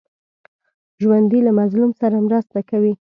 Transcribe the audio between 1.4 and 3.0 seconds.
له مظلوم سره مرسته کوي